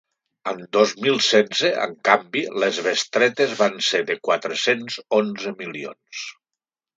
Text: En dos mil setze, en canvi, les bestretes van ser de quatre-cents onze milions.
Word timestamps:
En 0.51 0.61
dos 0.75 0.93
mil 1.07 1.19
setze, 1.25 1.69
en 1.83 1.93
canvi, 2.09 2.43
les 2.63 2.79
bestretes 2.87 3.53
van 3.61 3.77
ser 3.89 4.01
de 4.09 4.17
quatre-cents 4.29 4.99
onze 5.21 5.55
milions. 5.63 6.25